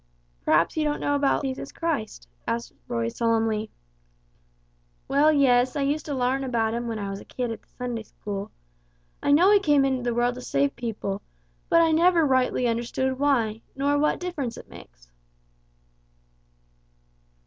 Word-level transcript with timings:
"P'raps 0.47 0.75
you 0.75 0.83
don't 0.83 0.99
know 0.99 1.13
about 1.13 1.43
Jesus 1.43 1.71
Christ?" 1.71 2.27
asked 2.47 2.73
Roy, 2.87 3.07
solemnly. 3.07 3.69
"Well, 5.07 5.31
yes, 5.31 5.75
I 5.75 5.83
used 5.83 6.07
to 6.07 6.15
larn 6.15 6.43
about 6.43 6.73
Him 6.73 6.87
when 6.87 6.97
I 6.97 7.11
was 7.11 7.19
a 7.19 7.23
kid 7.23 7.51
at 7.51 7.61
the 7.61 7.67
Sunday 7.77 8.01
school. 8.01 8.49
I 9.21 9.31
know 9.31 9.51
He 9.51 9.59
came 9.59 9.85
into 9.85 10.01
the 10.01 10.15
world 10.15 10.33
to 10.33 10.41
save 10.41 10.75
people, 10.75 11.21
but 11.69 11.81
I 11.81 11.91
never 11.91 12.25
rightly 12.25 12.65
understood 12.67 13.19
why, 13.19 13.61
nor 13.75 13.99
what 13.99 14.19
difference 14.19 14.57
it 14.57 14.67
makes." 14.71 15.11